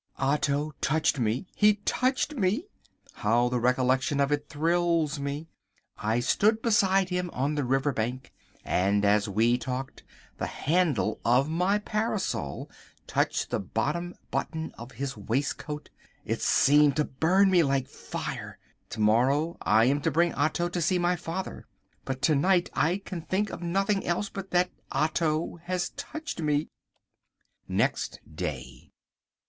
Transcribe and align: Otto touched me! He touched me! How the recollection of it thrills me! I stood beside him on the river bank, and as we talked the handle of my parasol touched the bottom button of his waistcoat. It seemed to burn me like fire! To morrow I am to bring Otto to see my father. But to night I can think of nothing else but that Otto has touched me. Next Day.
Otto 0.17 0.71
touched 0.81 1.19
me! 1.19 1.45
He 1.53 1.75
touched 1.75 2.33
me! 2.33 2.65
How 3.13 3.49
the 3.49 3.59
recollection 3.59 4.19
of 4.19 4.31
it 4.31 4.49
thrills 4.49 5.19
me! 5.19 5.47
I 5.95 6.21
stood 6.21 6.63
beside 6.63 7.09
him 7.09 7.29
on 7.33 7.53
the 7.53 7.63
river 7.63 7.93
bank, 7.93 8.33
and 8.65 9.05
as 9.05 9.29
we 9.29 9.59
talked 9.59 10.01
the 10.37 10.47
handle 10.47 11.19
of 11.23 11.47
my 11.49 11.77
parasol 11.77 12.67
touched 13.05 13.51
the 13.51 13.59
bottom 13.59 14.15
button 14.31 14.71
of 14.75 14.93
his 14.93 15.15
waistcoat. 15.15 15.91
It 16.25 16.41
seemed 16.41 16.95
to 16.95 17.05
burn 17.05 17.51
me 17.51 17.61
like 17.61 17.87
fire! 17.87 18.57
To 18.89 18.99
morrow 19.01 19.55
I 19.61 19.85
am 19.85 20.01
to 20.01 20.09
bring 20.09 20.33
Otto 20.33 20.67
to 20.69 20.81
see 20.81 20.97
my 20.97 21.15
father. 21.15 21.67
But 22.05 22.23
to 22.23 22.33
night 22.33 22.71
I 22.73 22.97
can 23.05 23.21
think 23.21 23.51
of 23.51 23.61
nothing 23.61 24.03
else 24.03 24.29
but 24.29 24.49
that 24.49 24.71
Otto 24.91 25.57
has 25.65 25.89
touched 25.91 26.41
me. 26.41 26.69
Next 27.67 28.19
Day. 28.33 28.89